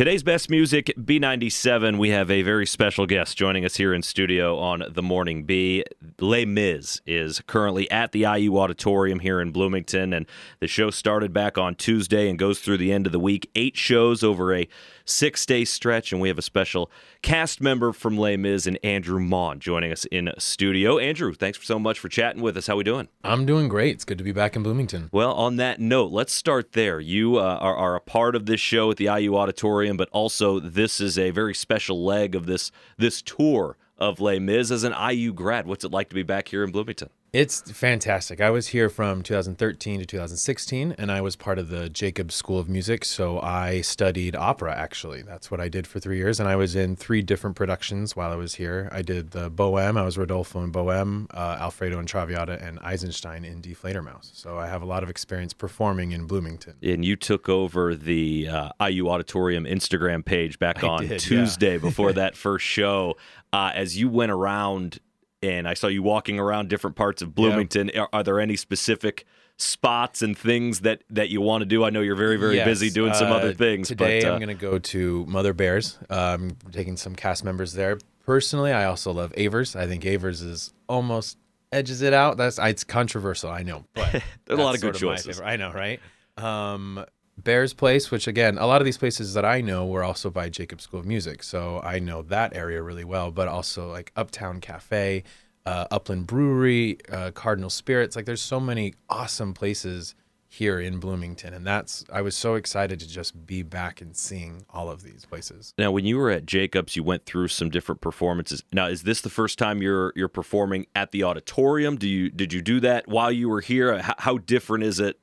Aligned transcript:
Today's 0.00 0.22
best 0.22 0.48
music, 0.48 0.90
B97. 0.98 1.98
We 1.98 2.08
have 2.08 2.30
a 2.30 2.40
very 2.40 2.64
special 2.64 3.04
guest 3.04 3.36
joining 3.36 3.66
us 3.66 3.76
here 3.76 3.92
in 3.92 4.00
studio 4.00 4.56
on 4.58 4.82
the 4.88 5.02
Morning 5.02 5.44
B. 5.44 5.84
Les 6.18 6.46
Mis 6.46 7.02
is 7.04 7.42
currently 7.46 7.90
at 7.90 8.12
the 8.12 8.20
IU 8.20 8.56
Auditorium 8.56 9.18
here 9.18 9.42
in 9.42 9.52
Bloomington, 9.52 10.14
and 10.14 10.24
the 10.58 10.66
show 10.66 10.90
started 10.90 11.34
back 11.34 11.58
on 11.58 11.74
Tuesday 11.74 12.30
and 12.30 12.38
goes 12.38 12.60
through 12.60 12.78
the 12.78 12.90
end 12.90 13.04
of 13.04 13.12
the 13.12 13.20
week. 13.20 13.50
Eight 13.54 13.76
shows 13.76 14.24
over 14.24 14.54
a 14.54 14.66
six 15.04 15.44
day 15.44 15.64
stretch, 15.64 16.12
and 16.12 16.20
we 16.20 16.28
have 16.28 16.38
a 16.38 16.42
special 16.42 16.90
cast 17.22 17.60
member 17.60 17.92
from 17.92 18.16
Les 18.16 18.36
Mis 18.36 18.66
and 18.66 18.78
Andrew 18.82 19.20
Maughan 19.20 19.58
joining 19.58 19.92
us 19.92 20.04
in 20.06 20.30
studio. 20.38 20.98
Andrew, 20.98 21.34
thanks 21.34 21.62
so 21.66 21.78
much 21.78 21.98
for 21.98 22.08
chatting 22.08 22.42
with 22.42 22.56
us. 22.56 22.66
How 22.66 22.76
we 22.76 22.84
doing? 22.84 23.08
I'm 23.22 23.44
doing 23.44 23.68
great. 23.68 23.96
It's 23.96 24.04
good 24.04 24.18
to 24.18 24.24
be 24.24 24.32
back 24.32 24.56
in 24.56 24.62
Bloomington. 24.62 25.10
Well, 25.12 25.32
on 25.34 25.56
that 25.56 25.80
note, 25.80 26.12
let's 26.12 26.32
start 26.32 26.72
there. 26.72 27.00
You 27.00 27.36
uh, 27.36 27.58
are, 27.60 27.76
are 27.76 27.96
a 27.96 28.00
part 28.00 28.34
of 28.34 28.46
this 28.46 28.60
show 28.60 28.90
at 28.90 28.96
the 28.96 29.06
IU 29.06 29.36
Auditorium, 29.36 29.89
but 29.96 30.08
also 30.12 30.60
this 30.60 31.00
is 31.00 31.18
a 31.18 31.30
very 31.30 31.54
special 31.54 32.04
leg 32.04 32.34
of 32.34 32.46
this 32.46 32.70
this 32.98 33.22
tour 33.22 33.76
of 33.98 34.20
Les 34.20 34.38
Mis 34.38 34.70
as 34.70 34.84
an 34.84 34.94
IU 34.94 35.32
grad. 35.32 35.66
What's 35.66 35.84
it 35.84 35.90
like 35.90 36.08
to 36.08 36.14
be 36.14 36.22
back 36.22 36.48
here 36.48 36.64
in 36.64 36.70
Bloomington? 36.70 37.10
It's 37.32 37.70
fantastic. 37.70 38.40
I 38.40 38.50
was 38.50 38.68
here 38.68 38.88
from 38.88 39.22
2013 39.22 40.00
to 40.00 40.06
2016, 40.06 40.96
and 40.98 41.12
I 41.12 41.20
was 41.20 41.36
part 41.36 41.60
of 41.60 41.68
the 41.68 41.88
Jacobs 41.88 42.34
School 42.34 42.58
of 42.58 42.68
Music. 42.68 43.04
So 43.04 43.40
I 43.40 43.82
studied 43.82 44.34
opera, 44.34 44.74
actually. 44.76 45.22
That's 45.22 45.48
what 45.48 45.60
I 45.60 45.68
did 45.68 45.86
for 45.86 46.00
three 46.00 46.16
years. 46.16 46.40
And 46.40 46.48
I 46.48 46.56
was 46.56 46.74
in 46.74 46.96
three 46.96 47.22
different 47.22 47.54
productions 47.54 48.16
while 48.16 48.32
I 48.32 48.34
was 48.34 48.56
here. 48.56 48.88
I 48.90 49.02
did 49.02 49.30
the 49.30 49.48
Bohème, 49.48 49.96
I 49.96 50.02
was 50.02 50.18
Rodolfo 50.18 50.60
in 50.64 50.72
Bohème, 50.72 51.26
uh, 51.32 51.58
Alfredo 51.60 52.00
in 52.00 52.06
Traviata, 52.06 52.60
and 52.60 52.80
Eisenstein 52.80 53.44
in 53.44 53.60
Die 53.60 53.74
Fledermaus. 53.74 54.34
So 54.34 54.58
I 54.58 54.66
have 54.66 54.82
a 54.82 54.86
lot 54.86 55.04
of 55.04 55.08
experience 55.08 55.52
performing 55.52 56.10
in 56.10 56.26
Bloomington. 56.26 56.74
And 56.82 57.04
you 57.04 57.14
took 57.14 57.48
over 57.48 57.94
the 57.94 58.48
uh, 58.48 58.70
IU 58.84 59.08
Auditorium 59.08 59.66
Instagram 59.66 60.24
page 60.24 60.58
back 60.58 60.82
I 60.82 60.88
on 60.88 61.06
did, 61.06 61.20
Tuesday 61.20 61.74
yeah. 61.74 61.78
before 61.88 62.12
that 62.12 62.36
first 62.36 62.66
show. 62.66 63.16
Uh, 63.52 63.70
as 63.74 63.96
you 63.96 64.08
went 64.08 64.32
around 64.32 64.98
and 65.42 65.66
I 65.66 65.74
saw 65.74 65.86
you 65.86 66.02
walking 66.02 66.38
around 66.38 66.68
different 66.68 66.96
parts 66.96 67.22
of 67.22 67.34
Bloomington. 67.34 67.90
Are, 67.96 68.08
are, 68.12 68.22
there 68.22 68.40
any 68.40 68.56
specific 68.56 69.26
spots 69.56 70.22
and 70.22 70.36
things 70.36 70.80
that 70.80 71.02
that 71.10 71.30
you 71.30 71.40
want 71.40 71.62
to 71.62 71.66
do? 71.66 71.84
I 71.84 71.90
know 71.90 72.00
you're 72.00 72.16
very 72.16 72.36
very 72.36 72.56
yes. 72.56 72.66
busy 72.66 72.90
doing 72.90 73.14
some 73.14 73.32
uh, 73.32 73.36
other 73.36 73.52
things. 73.52 73.88
Today 73.88 74.22
but, 74.22 74.28
uh, 74.28 74.32
I'm 74.32 74.40
going 74.40 74.56
to 74.56 74.60
go 74.60 74.78
to 74.78 75.26
Mother 75.26 75.52
Bears. 75.52 75.98
Um, 76.08 76.56
taking 76.72 76.96
some 76.96 77.14
cast 77.14 77.44
members 77.44 77.72
there. 77.72 77.98
Personally, 78.24 78.72
I 78.72 78.84
also 78.84 79.12
love 79.12 79.32
Avers. 79.36 79.76
I 79.76 79.86
think 79.86 80.04
Avers 80.04 80.42
is 80.42 80.72
almost 80.88 81.38
edges 81.72 82.02
it 82.02 82.12
out. 82.12 82.36
That's 82.36 82.58
it's 82.58 82.84
controversial. 82.84 83.50
I 83.50 83.62
know, 83.62 83.84
but 83.94 84.12
there's 84.44 84.58
a 84.58 84.62
lot 84.62 84.74
of 84.74 84.80
good 84.80 84.94
choices. 84.94 85.40
I 85.40 85.56
know, 85.56 85.72
right? 85.72 86.00
Um, 86.36 87.04
Bears 87.44 87.72
Place, 87.72 88.10
which 88.10 88.26
again, 88.26 88.58
a 88.58 88.66
lot 88.66 88.80
of 88.80 88.84
these 88.84 88.98
places 88.98 89.34
that 89.34 89.44
I 89.44 89.60
know 89.60 89.86
were 89.86 90.04
also 90.04 90.30
by 90.30 90.48
Jacob 90.48 90.80
School 90.80 91.00
of 91.00 91.06
Music, 91.06 91.42
so 91.42 91.80
I 91.82 91.98
know 91.98 92.22
that 92.22 92.54
area 92.54 92.82
really 92.82 93.04
well. 93.04 93.30
But 93.30 93.48
also 93.48 93.90
like 93.90 94.12
Uptown 94.16 94.60
Cafe, 94.60 95.24
uh, 95.66 95.86
Upland 95.90 96.26
Brewery, 96.26 96.98
uh, 97.10 97.30
Cardinal 97.32 97.70
Spirits. 97.70 98.16
Like, 98.16 98.26
there's 98.26 98.42
so 98.42 98.60
many 98.60 98.94
awesome 99.08 99.54
places 99.54 100.14
here 100.52 100.80
in 100.80 100.98
Bloomington, 100.98 101.54
and 101.54 101.64
that's 101.64 102.04
I 102.12 102.22
was 102.22 102.36
so 102.36 102.56
excited 102.56 102.98
to 102.98 103.08
just 103.08 103.46
be 103.46 103.62
back 103.62 104.00
and 104.00 104.16
seeing 104.16 104.66
all 104.68 104.90
of 104.90 105.04
these 105.04 105.24
places. 105.24 105.72
Now, 105.78 105.92
when 105.92 106.04
you 106.04 106.18
were 106.18 106.30
at 106.30 106.44
Jacobs, 106.44 106.96
you 106.96 107.04
went 107.04 107.24
through 107.24 107.48
some 107.48 107.70
different 107.70 108.00
performances. 108.00 108.64
Now, 108.72 108.86
is 108.88 109.04
this 109.04 109.20
the 109.20 109.30
first 109.30 109.58
time 109.58 109.80
you're 109.80 110.12
you're 110.16 110.28
performing 110.28 110.86
at 110.96 111.12
the 111.12 111.22
auditorium? 111.22 111.96
Do 111.96 112.08
you 112.08 112.30
did 112.30 112.52
you 112.52 112.62
do 112.62 112.80
that 112.80 113.06
while 113.06 113.30
you 113.30 113.48
were 113.48 113.60
here? 113.60 114.02
How, 114.02 114.14
how 114.18 114.38
different 114.38 114.82
is 114.82 114.98
it 114.98 115.20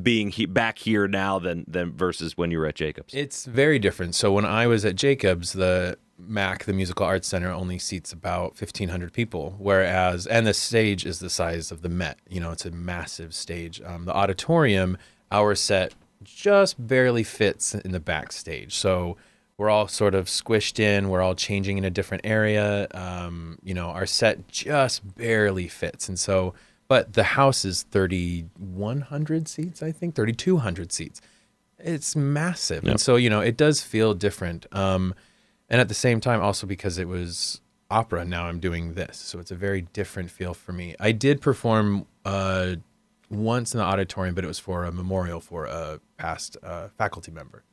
being 0.00 0.30
he, 0.30 0.46
back 0.46 0.78
here 0.78 1.06
now 1.06 1.38
than 1.38 1.64
than 1.68 1.92
versus 1.92 2.36
when 2.36 2.50
you 2.50 2.58
were 2.58 2.66
at 2.66 2.76
Jacobs? 2.76 3.12
It's 3.12 3.44
very 3.44 3.78
different. 3.78 4.14
So 4.14 4.32
when 4.32 4.46
I 4.46 4.66
was 4.66 4.84
at 4.84 4.96
Jacobs, 4.96 5.52
the 5.52 5.98
MAC, 6.18 6.64
the 6.64 6.72
Musical 6.72 7.04
Arts 7.04 7.28
Center, 7.28 7.50
only 7.50 7.78
seats 7.78 8.12
about 8.12 8.56
fifteen 8.56 8.88
hundred 8.88 9.12
people, 9.12 9.56
whereas 9.58 10.26
and 10.26 10.46
the 10.46 10.54
stage 10.54 11.04
is 11.04 11.18
the 11.18 11.28
size 11.28 11.70
of 11.70 11.82
the 11.82 11.88
Met. 11.88 12.18
You 12.28 12.40
know, 12.40 12.52
it's 12.52 12.64
a 12.64 12.70
massive 12.70 13.34
stage. 13.34 13.82
Um, 13.84 14.04
the 14.04 14.14
auditorium, 14.14 14.96
our 15.30 15.54
set 15.54 15.94
just 16.22 16.86
barely 16.86 17.24
fits 17.24 17.74
in 17.74 17.90
the 17.90 18.00
backstage. 18.00 18.74
So 18.74 19.16
we're 19.58 19.68
all 19.68 19.88
sort 19.88 20.14
of 20.14 20.26
squished 20.26 20.78
in. 20.78 21.08
We're 21.08 21.20
all 21.20 21.34
changing 21.34 21.78
in 21.78 21.84
a 21.84 21.90
different 21.90 22.24
area. 22.24 22.86
Um, 22.94 23.58
you 23.62 23.74
know, 23.74 23.88
our 23.88 24.06
set 24.06 24.48
just 24.48 25.16
barely 25.16 25.68
fits, 25.68 26.08
and 26.08 26.18
so 26.18 26.54
but 26.92 27.14
the 27.14 27.22
house 27.22 27.64
is 27.64 27.84
3,100 27.84 29.48
seats, 29.48 29.82
I 29.82 29.92
think, 29.92 30.14
3,200 30.14 30.92
seats. 30.92 31.22
It's 31.78 32.14
massive. 32.14 32.84
Yep. 32.84 32.90
And 32.90 33.00
so, 33.00 33.16
you 33.16 33.30
know, 33.30 33.40
it 33.40 33.56
does 33.56 33.80
feel 33.80 34.12
different. 34.12 34.66
Um, 34.72 35.14
and 35.70 35.80
at 35.80 35.88
the 35.88 35.94
same 35.94 36.20
time, 36.20 36.42
also 36.42 36.66
because 36.66 36.98
it 36.98 37.08
was 37.08 37.62
opera, 37.90 38.26
now 38.26 38.44
I'm 38.44 38.60
doing 38.60 38.92
this. 38.92 39.16
So 39.16 39.38
it's 39.38 39.50
a 39.50 39.54
very 39.54 39.80
different 39.94 40.30
feel 40.30 40.52
for 40.52 40.74
me. 40.74 40.94
I 41.00 41.12
did 41.12 41.40
perform 41.40 42.04
uh, 42.26 42.74
once 43.30 43.72
in 43.72 43.78
the 43.78 43.84
auditorium, 43.84 44.34
but 44.34 44.44
it 44.44 44.48
was 44.48 44.58
for 44.58 44.84
a 44.84 44.92
memorial 44.92 45.40
for 45.40 45.64
a 45.64 45.98
past 46.18 46.58
uh, 46.62 46.88
faculty 46.98 47.32
member 47.32 47.64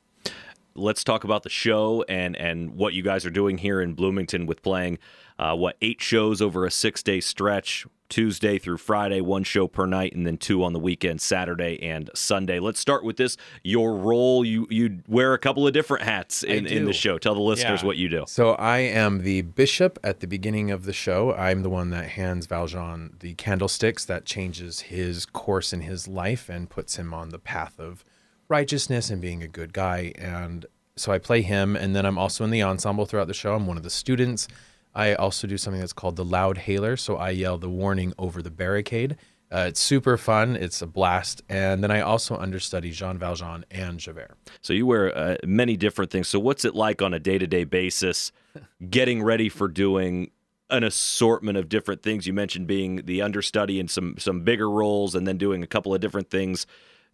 let's 0.75 1.03
talk 1.03 1.25
about 1.25 1.43
the 1.43 1.49
show 1.49 2.05
and 2.07 2.37
and 2.37 2.75
what 2.75 2.93
you 2.93 3.03
guys 3.03 3.25
are 3.25 3.29
doing 3.31 3.57
here 3.57 3.81
in 3.81 3.95
Bloomington 3.95 4.45
with 4.45 4.61
playing 4.61 4.97
uh, 5.37 5.53
what 5.53 5.75
eight 5.81 5.99
shows 6.01 6.41
over 6.41 6.65
a 6.65 6.71
six 6.71 7.03
day 7.03 7.19
stretch. 7.19 7.85
Tuesday 8.09 8.57
through 8.57 8.77
Friday, 8.77 9.21
one 9.21 9.43
show 9.43 9.67
per 9.67 9.85
night, 9.85 10.13
and 10.13 10.25
then 10.25 10.37
two 10.37 10.63
on 10.63 10.73
the 10.73 10.79
weekend, 10.79 11.21
Saturday 11.21 11.81
and 11.81 12.09
Sunday. 12.13 12.59
Let's 12.59 12.79
start 12.79 13.03
with 13.03 13.17
this. 13.17 13.37
Your 13.63 13.95
role, 13.95 14.43
you 14.43 14.67
you 14.69 14.99
wear 15.07 15.33
a 15.33 15.39
couple 15.39 15.65
of 15.65 15.73
different 15.73 16.03
hats 16.03 16.43
in, 16.43 16.65
in 16.65 16.85
the 16.85 16.93
show. 16.93 17.17
Tell 17.17 17.35
the 17.35 17.41
listeners 17.41 17.81
yeah. 17.81 17.87
what 17.87 17.97
you 17.97 18.09
do. 18.09 18.25
So 18.27 18.51
I 18.53 18.79
am 18.79 19.23
the 19.23 19.43
bishop 19.43 19.99
at 20.03 20.19
the 20.19 20.27
beginning 20.27 20.71
of 20.71 20.85
the 20.85 20.93
show. 20.93 21.33
I'm 21.33 21.63
the 21.63 21.69
one 21.69 21.91
that 21.91 22.09
hands 22.09 22.45
Valjean 22.45 23.15
the 23.19 23.33
candlesticks 23.35 24.05
that 24.05 24.25
changes 24.25 24.81
his 24.81 25.25
course 25.25 25.71
in 25.71 25.81
his 25.81 26.07
life 26.07 26.49
and 26.49 26.69
puts 26.69 26.97
him 26.97 27.13
on 27.13 27.29
the 27.29 27.39
path 27.39 27.79
of 27.79 28.03
righteousness 28.47 29.09
and 29.09 29.21
being 29.21 29.43
a 29.43 29.47
good 29.47 29.73
guy. 29.73 30.11
And 30.17 30.65
so 30.95 31.11
I 31.11 31.17
play 31.17 31.41
him, 31.41 31.75
and 31.75 31.95
then 31.95 32.05
I'm 32.05 32.17
also 32.17 32.43
in 32.43 32.49
the 32.49 32.63
ensemble 32.63 33.05
throughout 33.05 33.27
the 33.27 33.33
show. 33.33 33.55
I'm 33.55 33.67
one 33.67 33.77
of 33.77 33.83
the 33.83 33.89
students. 33.89 34.47
I 34.93 35.13
also 35.13 35.47
do 35.47 35.57
something 35.57 35.79
that's 35.79 35.93
called 35.93 36.15
the 36.15 36.25
loud 36.25 36.59
hailer. 36.59 36.97
So 36.97 37.17
I 37.17 37.29
yell 37.31 37.57
the 37.57 37.69
warning 37.69 38.13
over 38.17 38.41
the 38.41 38.51
barricade. 38.51 39.17
Uh, 39.51 39.65
it's 39.69 39.79
super 39.79 40.15
fun. 40.17 40.55
It's 40.55 40.81
a 40.81 40.87
blast. 40.87 41.41
And 41.49 41.83
then 41.83 41.89
I 41.89 42.01
also 42.01 42.35
understudy 42.37 42.91
Jean 42.91 43.17
Valjean 43.17 43.65
and 43.71 43.99
Javert. 43.99 44.37
So 44.61 44.73
you 44.73 44.85
wear 44.85 45.15
uh, 45.17 45.37
many 45.43 45.75
different 45.75 46.11
things. 46.11 46.27
So 46.27 46.39
what's 46.39 46.65
it 46.65 46.75
like 46.75 47.01
on 47.01 47.13
a 47.13 47.19
day 47.19 47.37
to 47.37 47.47
day 47.47 47.63
basis 47.63 48.31
getting 48.89 49.23
ready 49.23 49.49
for 49.49 49.67
doing 49.67 50.31
an 50.69 50.83
assortment 50.83 51.57
of 51.57 51.67
different 51.67 52.03
things? 52.03 52.27
You 52.27 52.33
mentioned 52.33 52.67
being 52.67 53.05
the 53.05 53.23
understudy 53.23 53.79
in 53.79 53.87
some, 53.87 54.15
some 54.19 54.41
bigger 54.41 54.69
roles 54.69 55.15
and 55.15 55.27
then 55.27 55.37
doing 55.37 55.63
a 55.63 55.67
couple 55.67 55.95
of 55.95 56.01
different 56.01 56.29
things 56.29 56.67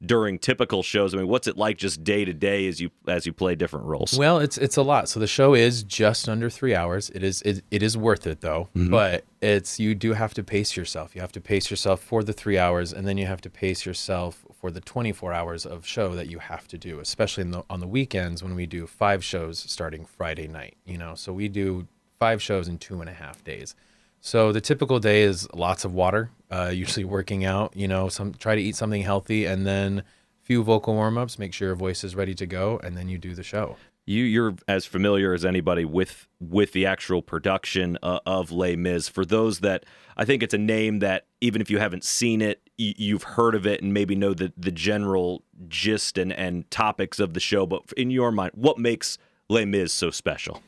during 0.04 0.40
typical 0.40 0.84
shows? 0.84 1.14
I 1.14 1.18
mean, 1.18 1.28
what's 1.28 1.48
it 1.48 1.58
like 1.58 1.78
just 1.78 2.04
day 2.04 2.26
to 2.26 2.34
day 2.34 2.68
as 2.68 2.80
you 2.80 2.90
as 3.08 3.26
you 3.26 3.34
play 3.34 3.56
different 3.56 3.86
roles? 3.86 4.18
Well, 4.18 4.40
it's 4.40 4.58
it's 4.58 4.78
a 4.78 4.82
lot. 4.82 5.10
So 5.10 5.20
the 5.20 5.28
show 5.28 5.54
is 5.54 5.84
just 5.84 6.28
under 6.28 6.50
three 6.50 6.76
hours. 6.76 7.10
It 7.12 7.24
is 7.24 7.42
it, 7.44 7.64
it 7.72 7.82
is 7.84 7.98
worth 7.98 8.28
it 8.28 8.42
though, 8.42 8.70
mm-hmm. 8.76 8.92
but 8.92 9.24
it's 9.42 9.80
you 9.80 9.96
do 9.96 10.14
have 10.14 10.34
to 10.36 10.44
pace 10.44 10.76
yourself. 10.76 11.16
You 11.16 11.22
have 11.22 11.32
to 11.34 11.42
pace 11.42 11.70
yourself 11.70 12.02
for 12.02 12.24
the 12.24 12.34
three 12.34 12.58
hours, 12.58 12.94
and 12.94 13.08
then 13.08 13.18
you 13.18 13.26
have 13.26 13.42
to 13.42 13.50
pace 13.50 13.86
yourself 13.86 14.46
for 14.60 14.72
the 14.72 14.82
24 14.82 15.34
hours 15.34 15.66
of 15.66 15.86
show 15.86 16.16
that 16.16 16.28
you 16.28 16.40
have 16.40 16.68
to 16.70 16.78
do, 16.78 17.00
especially 17.00 17.44
the, 17.44 17.64
on 17.70 17.80
the 17.80 17.88
weekends 17.88 18.42
when 18.42 18.56
we 18.56 18.66
do 18.66 18.88
five 18.88 19.24
shows 19.24 19.60
starting 19.60 20.06
Friday 20.06 20.48
night. 20.48 20.78
You 20.86 20.98
know, 20.98 21.16
so 21.16 21.32
we 21.34 21.48
do 21.48 21.88
five 22.20 22.42
shows 22.42 22.68
in 22.68 22.78
two 22.78 23.02
and 23.02 23.10
a 23.10 23.14
half 23.14 23.44
days. 23.44 23.76
So 24.26 24.52
the 24.52 24.60
typical 24.60 24.98
day 25.00 25.22
is 25.22 25.48
lots 25.54 25.86
of 25.86 25.94
water, 25.94 26.32
uh, 26.50 26.72
usually 26.74 27.06
working 27.06 27.46
out. 27.46 27.78
You 27.78 27.88
know, 27.88 28.10
some 28.10 28.34
try 28.34 28.56
to 28.56 28.62
eat 28.62 28.76
something 28.76 29.04
healthy, 29.04 29.46
and 29.46 29.68
then 29.68 30.02
few 30.42 30.64
vocal 30.64 30.96
warm 30.96 31.16
ups. 31.20 31.38
Make 31.38 31.54
sure 31.54 31.68
your 31.68 31.76
voice 31.76 32.04
is 32.04 32.16
ready 32.16 32.34
to 32.34 32.48
go, 32.48 32.80
and 32.84 32.98
then 32.98 33.08
you 33.08 33.20
do 33.20 33.36
the 33.36 33.44
show. 33.44 33.78
You 34.08 34.24
you're 34.24 34.56
as 34.68 34.88
familiar 34.88 35.36
as 35.36 35.46
anybody 35.46 35.86
with 35.86 36.28
with 36.40 36.72
the 36.72 36.88
actual 36.88 37.22
production 37.22 38.00
uh, 38.02 38.20
of 38.26 38.52
Les 38.52 38.76
Mis. 38.76 39.08
For 39.08 39.26
those 39.26 39.60
that 39.60 39.86
I 40.18 40.26
think 40.26 40.42
it's 40.42 40.56
a 40.56 40.58
name 40.58 41.00
that 41.00 41.28
even 41.40 41.62
if 41.62 41.70
you 41.70 41.78
haven't 41.78 42.04
seen 42.04 42.42
it, 42.42 42.64
y- 42.80 42.96
you've 42.98 43.22
heard 43.22 43.54
of 43.54 43.68
it 43.68 43.84
and 43.84 43.94
maybe 43.94 44.16
know 44.16 44.34
the 44.34 44.52
the 44.58 44.72
general 44.72 45.44
gist 45.68 46.18
and 46.18 46.34
and 46.34 46.70
topics 46.72 47.20
of 47.20 47.36
the 47.36 47.40
show. 47.40 47.68
But 47.68 47.94
in 47.96 48.10
your 48.10 48.32
mind, 48.32 48.54
what 48.56 48.80
makes 48.80 49.20
Les 49.50 49.66
Mis 49.66 49.94
so 49.94 50.10
special? 50.10 50.64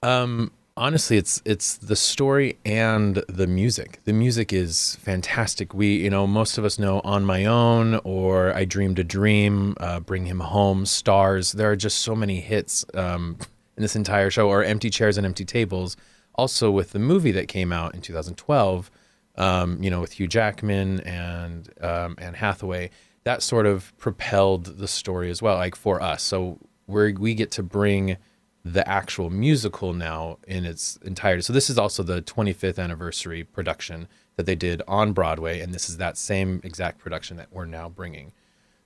Um, 0.00 0.52
honestly 0.76 1.16
it's 1.16 1.42
it's 1.44 1.76
the 1.76 1.96
story 1.96 2.58
and 2.64 3.16
the 3.28 3.46
music. 3.46 4.00
The 4.04 4.12
music 4.12 4.52
is 4.52 4.96
fantastic. 4.96 5.74
We 5.74 5.96
you 5.96 6.10
know 6.10 6.26
most 6.26 6.58
of 6.58 6.64
us 6.64 6.78
know 6.78 7.00
on 7.00 7.24
my 7.24 7.44
own 7.44 8.00
or 8.04 8.54
i 8.54 8.64
dreamed 8.64 8.98
a 8.98 9.04
dream 9.04 9.74
uh, 9.80 10.00
bring 10.00 10.26
him 10.26 10.40
home 10.40 10.86
stars. 10.86 11.52
There 11.52 11.70
are 11.70 11.76
just 11.76 11.98
so 11.98 12.14
many 12.14 12.40
hits 12.40 12.84
um, 12.94 13.36
in 13.76 13.82
this 13.82 13.96
entire 13.96 14.30
show 14.30 14.48
or 14.48 14.64
empty 14.64 14.90
chairs 14.90 15.16
and 15.16 15.26
empty 15.26 15.44
tables. 15.44 15.96
Also 16.34 16.70
with 16.70 16.92
the 16.92 16.98
movie 16.98 17.32
that 17.32 17.48
came 17.48 17.72
out 17.72 17.94
in 17.94 18.00
2012 18.00 18.90
um, 19.36 19.82
you 19.82 19.90
know 19.90 20.00
with 20.00 20.12
hugh 20.12 20.28
jackman 20.28 21.00
and 21.00 21.68
um, 21.80 22.16
Anne 22.18 22.34
Hathaway 22.34 22.90
that 23.24 23.42
sort 23.42 23.66
of 23.66 23.96
propelled 23.98 24.78
the 24.78 24.88
story 24.88 25.30
as 25.30 25.42
well 25.42 25.56
like 25.56 25.76
for 25.76 26.00
us. 26.00 26.22
So 26.22 26.58
where 26.86 27.12
we 27.12 27.34
get 27.34 27.50
to 27.52 27.62
bring 27.62 28.16
the 28.64 28.86
actual 28.88 29.30
musical 29.30 29.92
now 29.92 30.38
in 30.46 30.64
its 30.64 30.96
entirety. 31.02 31.42
So 31.42 31.52
this 31.52 31.70
is 31.70 31.78
also 31.78 32.02
the 32.02 32.20
25th 32.22 32.78
anniversary 32.78 33.44
production 33.44 34.06
that 34.36 34.46
they 34.46 34.54
did 34.54 34.82
on 34.86 35.12
Broadway, 35.12 35.60
and 35.60 35.72
this 35.74 35.88
is 35.88 35.96
that 35.96 36.18
same 36.18 36.60
exact 36.62 36.98
production 36.98 37.36
that 37.38 37.52
we're 37.52 37.64
now 37.64 37.88
bringing. 37.88 38.32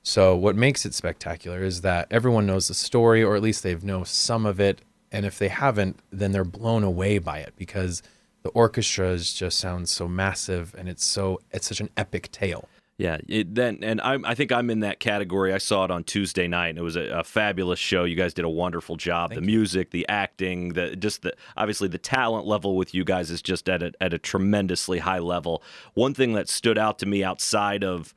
So 0.02 0.36
what 0.36 0.54
makes 0.54 0.84
it 0.84 0.94
spectacular 0.94 1.62
is 1.64 1.80
that 1.80 2.08
everyone 2.10 2.46
knows 2.46 2.68
the 2.68 2.74
story, 2.74 3.22
or 3.22 3.36
at 3.36 3.42
least 3.42 3.62
they've 3.62 3.82
know 3.82 4.04
some 4.04 4.46
of 4.46 4.60
it, 4.60 4.80
and 5.10 5.24
if 5.24 5.38
they 5.38 5.48
haven't, 5.48 6.00
then 6.10 6.32
they're 6.32 6.44
blown 6.44 6.84
away 6.84 7.18
by 7.18 7.38
it 7.38 7.54
because 7.56 8.02
the 8.42 8.50
orchestra 8.50 9.16
just 9.16 9.58
sounds 9.58 9.90
so 9.90 10.06
massive 10.06 10.74
and 10.76 10.88
it's 10.88 11.04
so 11.04 11.40
it's 11.50 11.66
such 11.66 11.80
an 11.80 11.88
epic 11.96 12.30
tale. 12.30 12.68
Yeah, 12.96 13.18
it, 13.28 13.56
then 13.56 13.80
and 13.82 14.00
I, 14.00 14.18
I 14.24 14.34
think 14.36 14.52
I'm 14.52 14.70
in 14.70 14.80
that 14.80 15.00
category. 15.00 15.52
I 15.52 15.58
saw 15.58 15.84
it 15.84 15.90
on 15.90 16.04
Tuesday 16.04 16.46
night, 16.46 16.68
and 16.68 16.78
it 16.78 16.82
was 16.82 16.94
a, 16.94 17.18
a 17.18 17.24
fabulous 17.24 17.80
show. 17.80 18.04
You 18.04 18.14
guys 18.14 18.34
did 18.34 18.44
a 18.44 18.48
wonderful 18.48 18.94
job. 18.94 19.30
Thank 19.30 19.40
the 19.40 19.50
you. 19.50 19.58
music, 19.58 19.90
the 19.90 20.06
acting, 20.08 20.74
the 20.74 20.94
just 20.94 21.22
the 21.22 21.34
obviously 21.56 21.88
the 21.88 21.98
talent 21.98 22.46
level 22.46 22.76
with 22.76 22.94
you 22.94 23.02
guys 23.02 23.32
is 23.32 23.42
just 23.42 23.68
at 23.68 23.82
a, 23.82 23.92
at 24.00 24.14
a 24.14 24.18
tremendously 24.18 25.00
high 25.00 25.18
level. 25.18 25.60
One 25.94 26.14
thing 26.14 26.34
that 26.34 26.48
stood 26.48 26.78
out 26.78 27.00
to 27.00 27.06
me 27.06 27.24
outside 27.24 27.82
of 27.82 28.14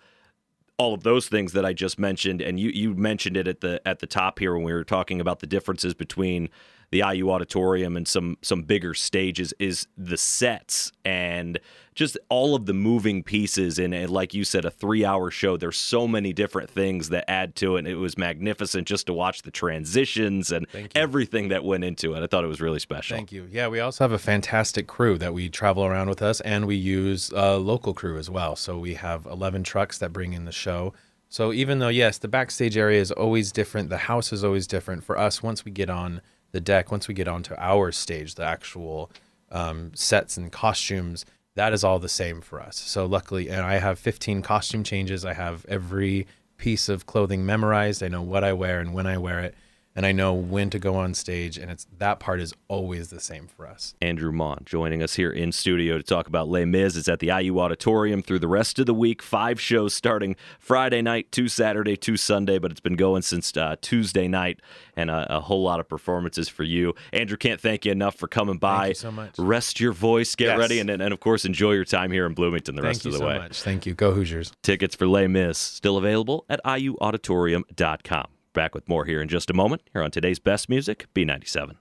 all 0.78 0.94
of 0.94 1.02
those 1.02 1.28
things 1.28 1.54
that 1.54 1.66
I 1.66 1.74
just 1.74 1.98
mentioned, 1.98 2.40
and 2.40 2.60
you 2.60 2.70
you 2.70 2.94
mentioned 2.94 3.36
it 3.36 3.48
at 3.48 3.62
the 3.62 3.82
at 3.84 3.98
the 3.98 4.08
top 4.08 4.38
here 4.38 4.54
when 4.54 4.64
we 4.64 4.74
were 4.74 4.84
talking 4.84 5.20
about 5.20 5.40
the 5.40 5.48
differences 5.48 5.96
between 5.96 6.50
the 6.92 7.04
IU 7.06 7.30
auditorium 7.30 7.98
and 7.98 8.08
some 8.08 8.38
some 8.42 8.64
bigger 8.64 8.94
stages 8.94 9.54
is 9.60 9.88
the 9.98 10.18
sets 10.18 10.92
and 11.04 11.60
just 11.98 12.16
all 12.30 12.54
of 12.54 12.68
the 12.68 12.74
moving 12.74 13.24
pieces 13.24 13.80
in 13.80 13.92
it. 13.92 14.10
Like 14.10 14.34
you 14.34 14.44
said, 14.44 14.66
a 14.66 14.70
three 14.70 15.04
hour 15.04 15.32
show. 15.32 15.58
There's 15.58 15.78
so 15.78 16.08
many 16.08 16.32
different 16.32 16.70
things 16.70 17.10
that 17.10 17.30
add 17.30 17.56
to 17.56 17.76
it. 17.76 17.80
And 17.80 17.88
it 17.88 17.96
was 17.96 18.18
magnificent 18.18 18.88
just 18.88 19.08
to 19.08 19.14
watch 19.14 19.42
the 19.42 19.52
transitions 19.52 20.52
and 20.52 20.68
everything 20.94 21.48
that 21.48 21.64
went 21.66 21.84
into 21.84 22.14
it. 22.14 22.22
I 22.22 22.28
thought 22.28 22.44
it 22.44 22.48
was 22.48 22.62
really 22.62 22.80
special. 22.80 23.18
Thank 23.18 23.32
you. 23.32 23.48
Yeah, 23.52 23.68
we 23.68 23.80
also 23.80 24.04
have 24.04 24.12
a 24.12 24.20
fantastic 24.20 24.86
crew 24.86 25.18
that 25.18 25.34
we 25.34 25.50
travel 25.50 25.86
around 25.86 26.08
with 26.08 26.22
us, 26.22 26.40
and 26.42 26.68
we 26.68 26.76
use 26.76 27.32
a 27.36 27.58
local 27.58 27.96
crew 27.96 28.20
as 28.20 28.30
well. 28.30 28.56
So 28.56 28.78
we 28.78 28.94
have 28.94 29.26
11 29.26 29.64
trucks 29.64 29.98
that 29.98 30.14
bring 30.14 30.34
in 30.34 30.46
the 30.46 30.52
show. 30.52 30.94
So 31.30 31.52
even 31.52 31.80
though, 31.80 31.90
yes, 31.90 32.20
the 32.20 32.28
backstage 32.28 32.78
area 32.78 33.02
is 33.02 33.12
always 33.12 33.52
different, 33.52 33.90
the 33.90 33.98
house 33.98 34.32
is 34.32 34.44
always 34.44 34.68
different 34.68 35.04
for 35.04 35.18
us. 35.18 35.42
Once 35.42 35.66
we 35.66 35.72
get 35.72 35.90
on 35.90 36.22
the 36.52 36.62
deck, 36.62 36.92
once 36.92 37.08
we 37.08 37.14
get 37.14 37.28
onto 37.28 37.54
our 37.58 37.92
stage, 37.92 38.36
the 38.36 38.44
actual 38.44 39.12
um, 39.52 39.92
sets 39.94 40.38
and 40.38 40.52
costumes, 40.52 41.26
that 41.56 41.74
is 41.74 41.84
all 41.84 42.00
the 42.00 42.10
same 42.10 42.42
for 42.42 42.62
us. 42.62 42.78
So 42.78 43.06
luckily, 43.06 43.50
and 43.50 43.62
I 43.62 43.78
have 43.78 43.98
15 44.00 44.42
costume 44.42 44.84
changes. 44.84 45.26
I 45.26 45.34
have 45.34 45.66
every 45.68 46.28
piece 46.58 46.90
of 46.90 47.06
clothing 47.06 47.46
memorized. 47.46 48.04
I 48.04 48.08
know 48.08 48.22
what 48.22 48.44
I 48.44 48.54
wear 48.54 48.80
and 48.80 48.94
when 48.94 49.08
I 49.08 49.18
wear 49.18 49.40
it, 49.40 49.56
and 49.98 50.06
I 50.06 50.12
know 50.14 50.32
when 50.34 50.70
to 50.70 50.80
go 50.80 50.96
on 50.96 51.14
stage. 51.16 51.58
And 51.58 51.70
it's 51.72 51.88
that 51.98 52.20
part 52.20 52.40
is 52.40 52.54
always 52.68 53.10
the 53.10 53.20
same 53.20 53.48
for 53.48 53.68
us. 53.68 53.96
Andrew 54.02 54.32
Maughan 54.32 54.64
joining 54.64 55.02
us 55.02 55.16
here 55.16 55.32
in 55.32 55.52
studio 55.52 55.98
to 55.98 56.04
talk 56.04 56.28
about 56.28 56.48
Les 56.48 56.66
Mis. 56.66 56.96
It's 56.96 57.08
at 57.10 57.20
the 57.20 57.28
IU 57.28 57.60
Auditorium 57.60 58.22
through 58.22 58.40
the 58.40 58.48
rest 58.48 58.78
of 58.78 58.86
the 58.86 58.94
week. 58.94 59.22
Five 59.24 59.60
shows 59.60 59.94
starting 59.96 60.36
Friday 60.60 61.02
night, 61.02 61.32
two 61.32 61.48
Saturday, 61.48 61.98
two 61.98 62.16
Sunday, 62.16 62.60
but 62.60 62.70
it's 62.72 62.80
been 62.80 62.96
going 62.96 63.24
since 63.24 63.58
uh, 63.58 63.76
Tuesday 63.82 64.28
night, 64.28 64.60
and 64.96 65.10
a, 65.10 65.38
a 65.38 65.40
whole 65.42 65.64
lot 65.64 65.80
of 65.80 65.90
performances 65.90 66.48
for 66.48 66.64
you. 66.64 66.94
Andrew, 67.12 67.36
can't 67.38 67.60
thank 67.60 67.84
you 67.84 67.92
enough 67.92 68.14
for 68.16 68.28
coming 68.28 68.58
by. 68.60 68.78
Thank 68.78 68.90
you 68.90 68.94
so 68.96 69.12
much. 69.12 69.40
Rest 69.40 69.80
your 69.80 69.94
voice, 69.94 70.36
get 70.36 70.46
Yes. 70.50 70.60
ready, 70.60 70.80
and, 70.80 70.90
and 70.92 71.12
of 71.12 71.20
course 71.20 71.44
enjoy 71.44 71.72
your 71.74 71.86
time 71.86 72.12
here 72.12 72.28
in 72.28 72.36
Bloomington 72.36 72.76
the 72.76 72.84
rest 72.84 73.02
Thank 73.02 73.06
you 73.06 73.10
of 73.10 73.14
the 73.14 73.20
so 73.20 73.28
way. 73.28 73.38
much. 73.40 73.62
Thank 73.64 73.86
you. 73.88 73.96
Go 73.96 74.12
Hoosiers. 74.14 74.52
Tickets 74.62 74.96
for 74.96 75.08
Les 75.08 75.28
Mis 75.28 75.58
still 75.58 75.98
available 75.98 76.46
at 76.50 76.64
iuauditorium.com. 76.64 78.28
Back 78.58 78.74
with 78.74 78.90
more 78.90 79.06
here 79.06 79.22
in 79.22 79.28
just 79.28 79.52
a 79.52 79.54
moment 79.54 79.84
here 79.94 80.02
on 80.02 80.10
today's 80.10 80.40
best 80.40 80.68
music, 80.68 81.06
B97. 81.14 81.78